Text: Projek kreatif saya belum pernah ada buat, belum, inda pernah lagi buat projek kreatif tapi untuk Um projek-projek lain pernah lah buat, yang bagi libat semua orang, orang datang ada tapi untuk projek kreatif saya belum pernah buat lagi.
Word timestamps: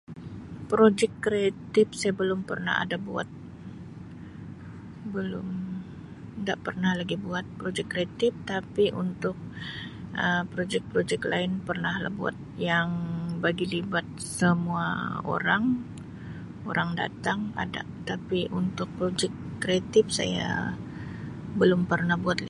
Projek 0.71 1.11
kreatif 1.25 1.87
saya 1.99 2.13
belum 2.21 2.39
pernah 2.49 2.75
ada 2.83 2.97
buat, 3.07 3.29
belum, 5.15 5.49
inda 6.39 6.53
pernah 6.65 6.91
lagi 6.99 7.15
buat 7.27 7.45
projek 7.59 7.85
kreatif 7.93 8.31
tapi 8.51 8.85
untuk 9.03 9.37
Um 10.23 10.41
projek-projek 10.53 11.19
lain 11.33 11.51
pernah 11.69 11.95
lah 12.03 12.11
buat, 12.19 12.35
yang 12.69 12.89
bagi 13.43 13.65
libat 13.75 14.07
semua 14.43 14.85
orang, 15.33 15.63
orang 16.69 16.89
datang 17.01 17.39
ada 17.63 17.81
tapi 18.09 18.39
untuk 18.59 18.87
projek 18.97 19.31
kreatif 19.63 20.05
saya 20.19 20.49
belum 21.59 21.81
pernah 21.91 22.15
buat 22.23 22.35
lagi. 22.35 22.39